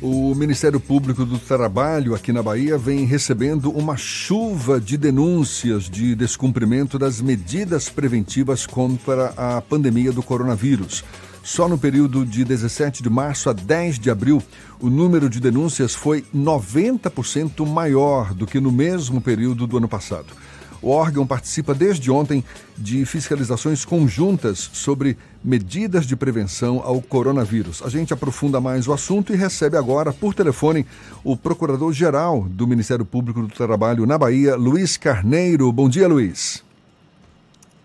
[0.00, 6.14] O Ministério Público do Trabalho aqui na Bahia vem recebendo uma chuva de denúncias de
[6.14, 11.02] descumprimento das medidas preventivas contra a pandemia do coronavírus.
[11.42, 14.40] Só no período de 17 de março a 10 de abril,
[14.80, 20.26] o número de denúncias foi 90% maior do que no mesmo período do ano passado.
[20.80, 22.44] O órgão participa desde ontem
[22.76, 27.82] de fiscalizações conjuntas sobre medidas de prevenção ao coronavírus.
[27.82, 30.86] A gente aprofunda mais o assunto e recebe agora, por telefone,
[31.24, 35.72] o Procurador-Geral do Ministério Público do Trabalho na Bahia, Luiz Carneiro.
[35.72, 36.64] Bom dia, Luiz.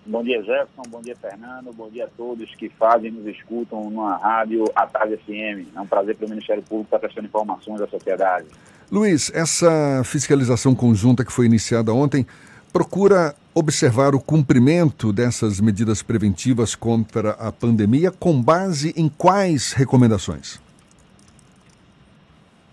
[0.06, 0.84] Bom dia, Jefferson.
[0.90, 1.72] Bom dia, Fernando.
[1.74, 5.76] Bom dia a todos que fazem e nos escutam na rádio à tarde FM.
[5.76, 8.48] É um prazer para o Ministério Público estar prestando informações à sociedade.
[8.92, 12.28] Luiz, essa fiscalização conjunta que foi iniciada ontem
[12.74, 20.60] procura observar o cumprimento dessas medidas preventivas contra a pandemia com base em quais recomendações?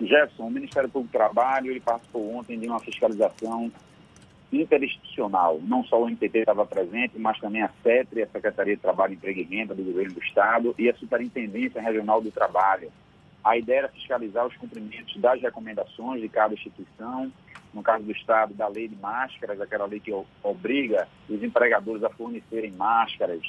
[0.00, 3.70] Jefferson, o Ministério Público do Trabalho ele participou ontem de uma fiscalização
[4.50, 5.60] interinstitucional.
[5.62, 9.40] Não só o MPT estava presente, mas também a CETRE, a Secretaria de Trabalho, Emprego
[9.40, 12.90] e Renda do Governo do Estado e a Superintendência Regional do Trabalho.
[13.42, 17.32] A ideia era fiscalizar os cumprimentos das recomendações de cada instituição
[17.72, 22.10] no caso do Estado, da lei de máscaras, aquela lei que obriga os empregadores a
[22.10, 23.40] fornecerem máscaras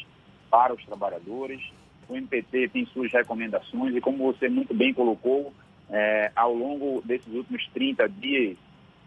[0.50, 1.62] para os trabalhadores.
[2.08, 5.53] O MPT tem suas recomendações e, como você muito bem colocou,
[5.89, 8.58] é, ao longo desses últimos 30 dias,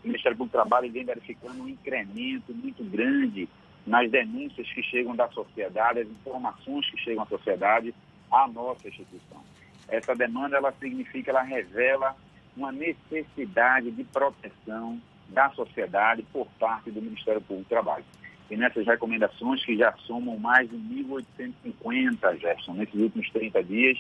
[0.02, 3.48] o Ministério Público do Trabalho vem verificando um incremento muito grande
[3.86, 7.94] nas denúncias que chegam da sociedade, as informações que chegam à sociedade,
[8.30, 9.42] à nossa instituição.
[9.88, 12.16] Essa demanda, ela significa, ela revela
[12.56, 18.04] uma necessidade de proteção da sociedade por parte do Ministério Público do Trabalho.
[18.50, 23.98] E nessas recomendações, que já somam mais de 1.850, Jefferson, nesses últimos 30 dias,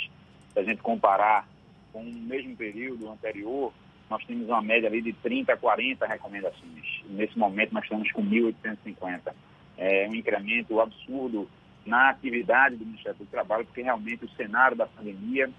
[0.52, 1.48] se a gente comparar
[1.92, 3.72] com o mesmo período anterior,
[4.10, 7.02] nós temos uma média ali de 30 a 40 recomendações.
[7.08, 9.32] Nesse momento, nós estamos com 1.850.
[9.78, 11.48] É um incremento absurdo
[11.86, 15.50] na atividade do Ministério do Trabalho, porque realmente o cenário da pandemia,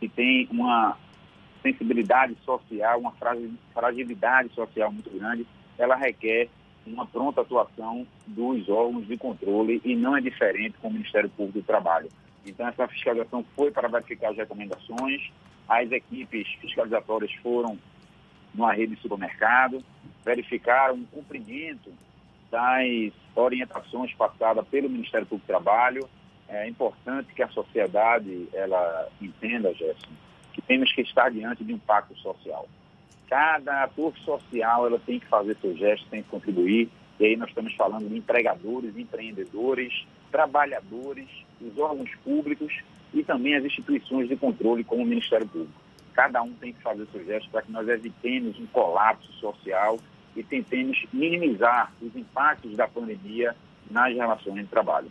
[0.00, 0.96] que tem uma
[1.62, 3.12] sensibilidade social, uma
[3.74, 5.46] fragilidade social muito grande,
[5.78, 6.48] ela requer
[6.86, 11.60] uma pronta atuação dos órgãos de controle e não é diferente com o Ministério Público
[11.60, 12.08] do Trabalho.
[12.46, 15.30] Então, essa fiscalização foi para verificar as recomendações,
[15.68, 17.78] as equipes fiscalizatórias foram
[18.54, 19.84] numa rede de supermercado,
[20.24, 21.92] verificaram o cumprimento
[22.50, 26.08] das orientações passadas pelo Ministério Público do Trabalho.
[26.52, 30.10] É importante que a sociedade ela entenda, Gerson,
[30.52, 32.68] que temos que estar diante de um pacto social.
[33.28, 36.90] Cada ator social ela tem que fazer seu gesto, tem que contribuir.
[37.20, 41.28] E aí nós estamos falando de empregadores, empreendedores, trabalhadores,
[41.60, 42.82] os órgãos públicos
[43.14, 45.80] e também as instituições de controle, como o Ministério Público.
[46.12, 50.00] Cada um tem que fazer seu gesto para que nós evitemos um colapso social
[50.34, 53.54] e tentemos minimizar os impactos da pandemia
[53.88, 55.10] nas relações de trabalho.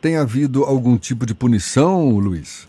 [0.00, 2.68] Tem havido algum tipo de punição, Luiz?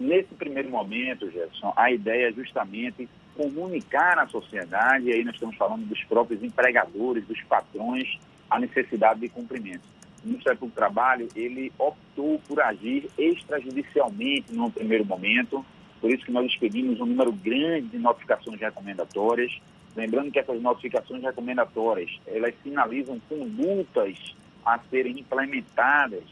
[0.00, 5.56] Nesse primeiro momento, Jefferson, a ideia é justamente comunicar à sociedade, e aí nós estamos
[5.56, 8.18] falando dos próprios empregadores, dos patrões,
[8.50, 9.82] a necessidade de cumprimento.
[10.24, 15.64] O Ministério do Trabalho, ele optou por agir extrajudicialmente no primeiro momento,
[16.00, 19.52] por isso que nós expedimos um número grande de notificações recomendatórias,
[19.94, 24.34] lembrando que essas notificações recomendatórias, elas sinalizam condutas
[24.64, 26.24] a serem implementadas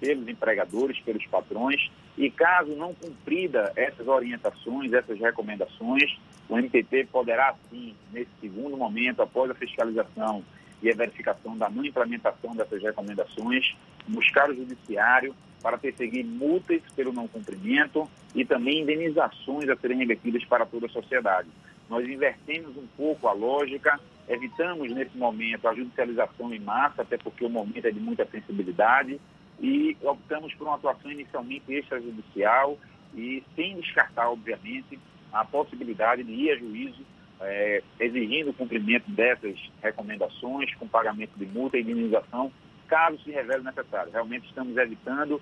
[0.00, 7.54] pelos empregadores, pelos patrões, e caso não cumprida essas orientações, essas recomendações, o MPT poderá
[7.70, 10.42] sim, nesse segundo momento, após a fiscalização
[10.82, 13.74] e a verificação da não implementação dessas recomendações,
[14.06, 20.44] buscar o judiciário para perseguir multas pelo não cumprimento e também indenizações a serem revertidas
[20.44, 21.48] para toda a sociedade.
[21.88, 27.44] Nós invertemos um pouco a lógica, evitamos nesse momento a judicialização em massa, até porque
[27.44, 29.20] o momento é de muita sensibilidade,
[29.60, 32.78] e optamos por uma atuação inicialmente extrajudicial
[33.14, 34.98] e sem descartar, obviamente,
[35.32, 37.02] a possibilidade de ir a juízo
[37.40, 42.50] é, exigindo o cumprimento dessas recomendações com pagamento de multa e indenização,
[42.88, 44.12] caso se revele necessário.
[44.12, 45.40] Realmente estamos evitando,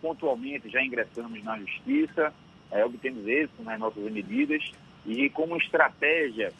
[0.00, 2.32] pontualmente já ingressamos na justiça,
[2.70, 4.62] é, obtemos êxito nas nossas medidas
[5.06, 6.52] e como estratégia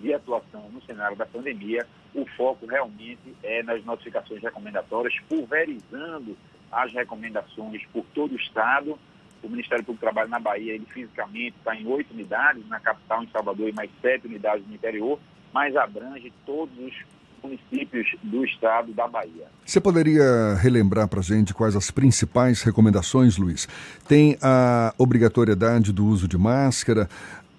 [0.00, 6.36] de atuação no cenário da pandemia, o foco realmente é nas notificações recomendatórias, pulverizando
[6.70, 8.98] as recomendações por todo o Estado.
[9.42, 13.22] O Ministério Público do Trabalho na Bahia, ele fisicamente está em oito unidades, na capital,
[13.22, 15.18] em Salvador, e mais sete unidades no interior,
[15.52, 16.92] mas abrange todos os
[17.40, 19.46] municípios do estado da Bahia.
[19.64, 23.68] Você poderia relembrar para a gente quais as principais recomendações, Luiz?
[24.08, 27.08] Tem a obrigatoriedade do uso de máscara,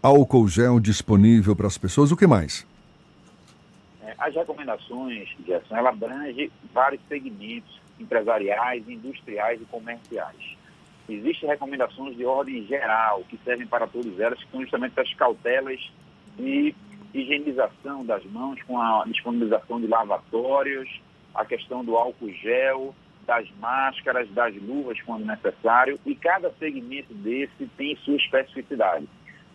[0.02, 2.66] álcool gel disponível para as pessoas, o que mais?
[4.02, 10.58] É, as recomendações, Gerson, ela abrange vários segmentos empresariais, industriais e comerciais.
[11.08, 15.92] Existem recomendações de ordem geral que servem para todas elas, que são justamente as cautelas
[16.38, 16.74] de
[17.14, 21.02] higienização das mãos com a disponibilização de lavatórios,
[21.34, 22.96] a questão do álcool gel,
[23.26, 29.08] das máscaras, das luvas quando necessário, e cada segmento desse tem sua especificidade.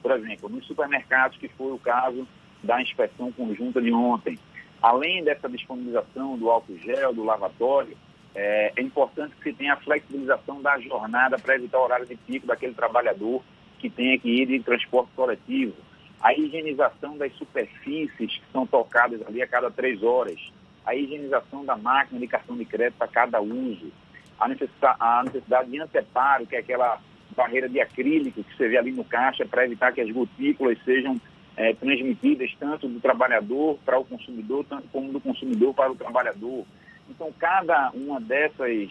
[0.05, 2.29] Por exemplo, nos supermercados, que foi o caso
[2.62, 4.39] da inspeção conjunta de ontem,
[4.83, 7.97] além dessa disponibilização do álcool gel, do lavatório,
[8.35, 12.17] é, é importante que se tenha a flexibilização da jornada para evitar o horário de
[12.17, 13.43] pico daquele trabalhador
[13.79, 15.73] que tenha que ir de transporte coletivo.
[16.21, 20.39] A higienização das superfícies que são tocadas ali a cada três horas,
[20.85, 23.91] a higienização da máquina de cartão de crédito a cada uso,
[24.39, 27.00] a necessidade, a necessidade de anteparo, que é aquela
[27.35, 31.21] barreira de acrílico que você vê ali no caixa para evitar que as gotículas sejam
[31.57, 36.65] é, transmitidas tanto do trabalhador para o consumidor, tanto como do consumidor para o trabalhador.
[37.09, 38.91] Então, cada uma dessas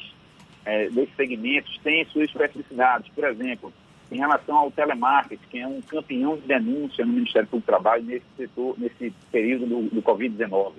[0.65, 3.09] é, desses segmentos tem suas especificidades.
[3.13, 3.73] Por exemplo,
[4.11, 8.25] em relação ao telemarketing, que é um campeão de denúncia no Ministério do Trabalho nesse
[8.37, 10.73] setor, nesse período do, do Covid-19.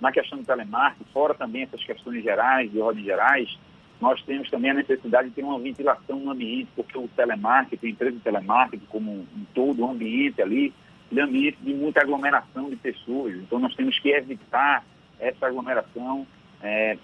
[0.00, 3.56] Na questão do telemarketing, fora também essas questões gerais, de ordem gerais,
[4.02, 7.90] nós temos também a necessidade de ter uma ventilação no ambiente, porque o telemarketing, a
[7.90, 10.74] empresa de telemarketing, como um todo, o ambiente ali,
[11.12, 13.36] é um ambiente de muita aglomeração de pessoas.
[13.36, 14.84] Então, nós temos que evitar
[15.20, 16.26] essa aglomeração,
[16.60, 16.98] é,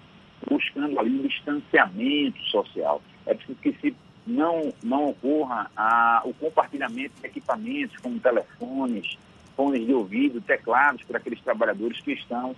[0.45, 3.01] buscando ali um distanciamento social.
[3.25, 3.95] É preciso que se
[4.27, 9.17] não, não ocorra a, o compartilhamento de equipamentos como telefones,
[9.55, 12.53] fones de ouvido, teclados para aqueles trabalhadores que estão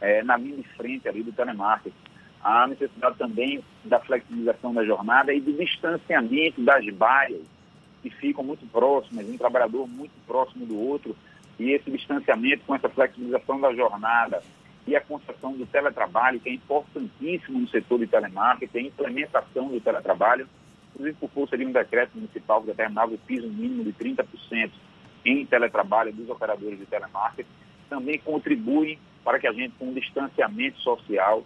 [0.00, 2.09] é, na linha de frente ali do telemarketing.
[2.42, 7.42] Há necessidade também da flexibilização da jornada e do distanciamento das baias
[8.02, 11.14] que ficam muito próximas, um trabalhador muito próximo do outro,
[11.58, 14.42] e esse distanciamento com essa flexibilização da jornada
[14.86, 19.80] e a concessão do teletrabalho, que é importantíssimo no setor de telemarketing, a implementação do
[19.80, 20.48] teletrabalho,
[20.94, 24.70] inclusive por força de um decreto municipal que determinava o piso mínimo de 30%
[25.24, 27.50] em teletrabalho dos operadores de telemarketing,
[27.90, 31.44] também contribuem para que a gente, com um distanciamento social,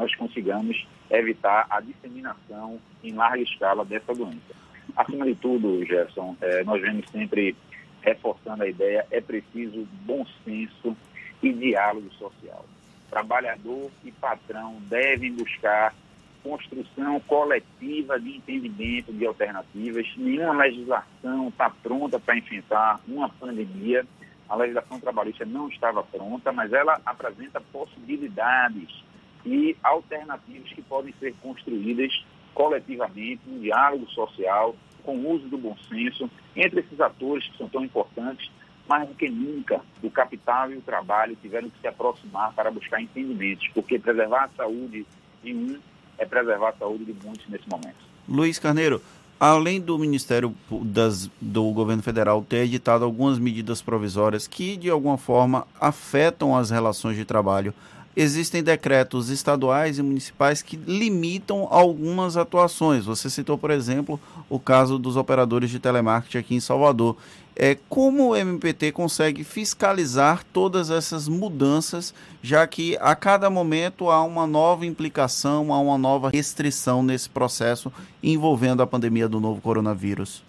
[0.00, 4.54] nós consigamos evitar a disseminação em larga escala dessa doença.
[4.96, 7.54] Acima de tudo, Gerson, eh, nós vemos sempre
[8.00, 10.96] reforçando a ideia, é preciso bom senso
[11.42, 12.64] e diálogo social.
[13.10, 15.94] Trabalhador e patrão devem buscar
[16.42, 20.06] construção coletiva de entendimento de alternativas.
[20.16, 24.06] Nenhuma legislação está pronta para enfrentar uma pandemia.
[24.48, 29.09] A legislação trabalhista não estava pronta, mas ela apresenta possibilidades
[29.44, 32.12] e alternativas que podem ser construídas
[32.54, 37.68] coletivamente, em diálogo social, com o uso do bom senso, entre esses atores que são
[37.68, 38.50] tão importantes,
[38.88, 43.00] mais do que nunca, o capital e o trabalho tiveram que se aproximar para buscar
[43.00, 45.06] entendimentos, porque preservar a saúde
[45.42, 45.78] de um
[46.18, 47.96] é preservar a saúde de muitos nesse momento.
[48.28, 49.00] Luiz Carneiro,
[49.38, 55.16] além do Ministério das, do Governo Federal ter editado algumas medidas provisórias que, de alguma
[55.16, 57.72] forma, afetam as relações de trabalho,
[58.16, 63.04] existem decretos estaduais e municipais que limitam algumas atuações.
[63.04, 67.16] Você citou, por exemplo, o caso dos operadores de telemarketing aqui em Salvador.
[67.56, 74.22] É, como o MPT consegue fiscalizar todas essas mudanças, já que a cada momento há
[74.24, 80.42] uma nova implicação, há uma nova restrição nesse processo envolvendo a pandemia do novo coronavírus?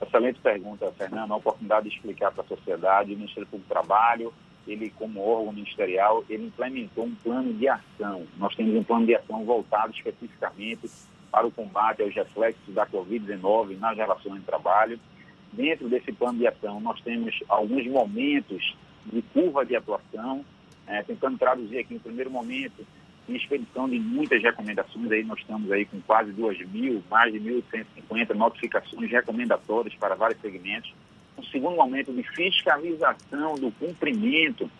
[0.00, 1.32] Excelente pergunta, Fernando.
[1.32, 4.32] A oportunidade de explicar para a sociedade, o Ministério do Trabalho,
[4.66, 8.26] ele como órgão ministerial, ele implementou um plano de ação.
[8.38, 10.88] Nós temos um plano de ação voltado especificamente
[11.30, 14.98] para o combate aos reflexos da Covid-19 nas relações de trabalho
[15.52, 18.76] Dentro desse plano de ação, nós temos alguns momentos
[19.06, 20.44] de curva de atuação,
[20.86, 22.86] é, tentando traduzir aqui no primeiro momento,
[23.28, 27.40] em expedição de muitas recomendações, aí nós estamos aí com quase 2 mil, mais de
[27.40, 30.92] 1.150 notificações recomendatórias para vários segmentos.
[31.40, 34.70] Um segundo momento de fiscalização do cumprimento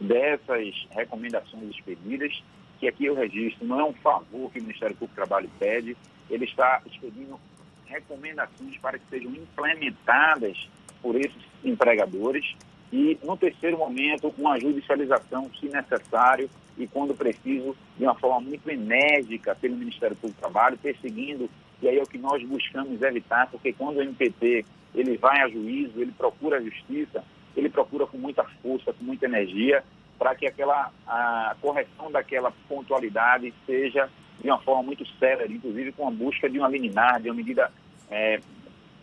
[0.00, 2.40] dessas recomendações expedidas,
[2.78, 5.96] que aqui eu registro, não é um favor que o Ministério Público do Trabalho pede,
[6.30, 7.40] ele está expedindo
[7.86, 10.70] recomendações para que sejam implementadas
[11.02, 12.54] por esses empregadores
[12.92, 18.70] e, no terceiro momento, uma judicialização, se necessário e, quando preciso, de uma forma muito
[18.70, 21.50] enérgica pelo Ministério Público do Trabalho, perseguindo,
[21.82, 25.48] e aí é o que nós buscamos evitar, porque quando o MPT ele vai a
[25.48, 27.24] juízo, ele procura a justiça,
[27.56, 29.84] ele procura com muita força, com muita energia,
[30.18, 34.08] para que aquela a correção daquela pontualidade seja
[34.40, 37.70] de uma forma muito séria, inclusive com a busca de uma liminar, de uma medida
[38.10, 38.40] é,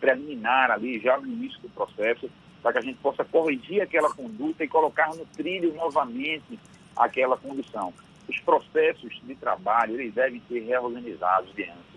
[0.00, 2.30] preliminar ali, já no início do processo,
[2.62, 6.58] para que a gente possa corrigir aquela conduta e colocar no trilho novamente
[6.96, 7.92] aquela condução.
[8.28, 11.92] Os processos de trabalho, eles devem ser reorganizados diante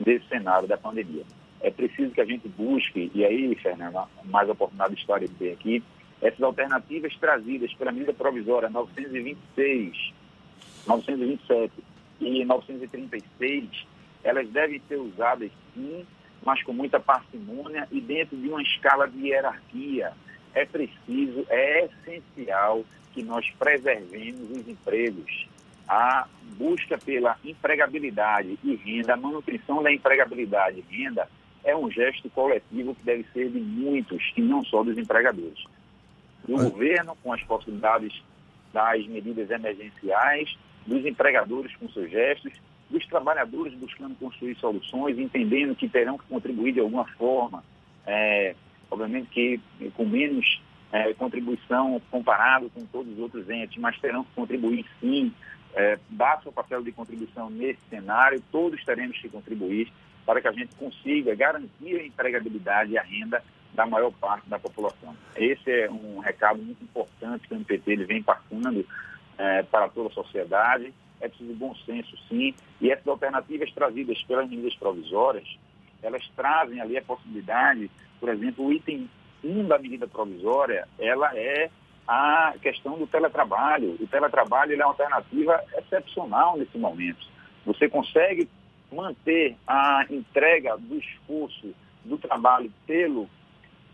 [0.00, 1.24] desse cenário da pandemia.
[1.60, 5.52] É preciso que a gente busque, e aí, Fernando, mais oportunidade de história de ter
[5.52, 5.82] aqui,
[6.20, 10.12] essas alternativas trazidas pela medida provisória 926,
[10.86, 11.72] 927
[12.20, 13.86] e 936,
[14.24, 16.06] elas devem ser usadas sim,
[16.44, 20.12] mas com muita parcimônia e dentro de uma escala de hierarquia.
[20.54, 25.48] É preciso, é essencial que nós preservemos os empregos.
[25.88, 31.28] A busca pela empregabilidade e renda, a manutenção da empregabilidade e renda
[31.66, 35.64] é um gesto coletivo que deve ser de muitos e não só dos empregadores.
[36.46, 38.22] Do governo, com as possibilidades
[38.72, 40.56] das medidas emergenciais,
[40.86, 42.52] dos empregadores com seus gestos,
[42.88, 47.64] dos trabalhadores buscando construir soluções, entendendo que terão que contribuir de alguma forma,
[48.06, 48.54] é,
[48.88, 49.60] obviamente que
[49.96, 55.32] com menos é, contribuição comparado com todos os outros entes, mas terão que contribuir sim,
[55.74, 59.92] é, dar seu papel de contribuição nesse cenário, todos teremos que contribuir
[60.26, 63.42] para que a gente consiga garantir a empregabilidade e a renda
[63.72, 65.16] da maior parte da população.
[65.36, 68.84] Esse é um recado muito importante que o MPT ele vem passando
[69.38, 70.92] é, para toda a sociedade.
[71.20, 75.46] É preciso bom senso, sim, e essas alternativas trazidas pelas medidas provisórias,
[76.02, 77.90] elas trazem ali a possibilidade,
[78.20, 79.08] por exemplo, o item
[79.42, 81.70] 1 da medida provisória, ela é
[82.06, 83.96] a questão do teletrabalho.
[83.98, 87.26] O teletrabalho é uma alternativa excepcional nesse momento.
[87.64, 88.48] Você consegue
[88.92, 91.74] manter a entrega do esforço
[92.04, 93.28] do trabalho pelo,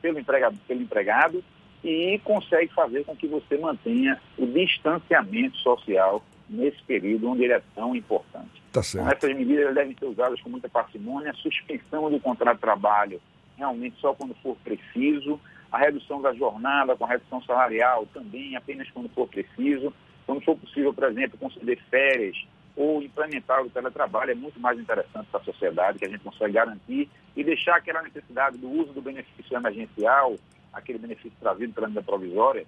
[0.00, 1.42] pelo, empregado, pelo empregado
[1.82, 7.62] e consegue fazer com que você mantenha o distanciamento social nesse período onde ele é
[7.74, 8.62] tão importante.
[8.70, 9.06] Tá certo.
[9.06, 13.20] Então, essas medidas devem ser usadas com muita parcimônia, a suspensão do contrato de trabalho
[13.56, 18.90] realmente só quando for preciso, a redução da jornada com a redução salarial também apenas
[18.90, 19.92] quando for preciso,
[20.26, 22.36] quando for possível, por exemplo, conceder férias
[22.76, 26.54] ou implementar o teletrabalho é muito mais interessante para a sociedade, que a gente consegue
[26.54, 30.36] garantir e deixar aquela necessidade do uso do benefício emergencial,
[30.72, 32.64] aquele benefício trazido pela medida provisória,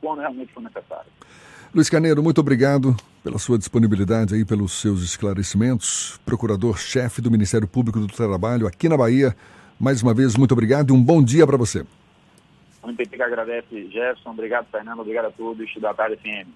[0.00, 1.10] quando realmente for necessário.
[1.72, 6.18] Luiz Caneiro, muito obrigado pela sua disponibilidade aí, pelos seus esclarecimentos.
[6.24, 9.36] Procurador-chefe do Ministério Público do Trabalho aqui na Bahia.
[9.78, 11.86] Mais uma vez, muito obrigado e um bom dia para você.
[12.82, 14.30] O MPT que agradece, Jefferson.
[14.30, 15.00] Obrigado, Fernando.
[15.00, 16.48] Obrigado a todos da Tarde FM.